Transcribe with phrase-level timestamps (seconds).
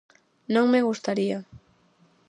[0.53, 1.37] Non me gustaría.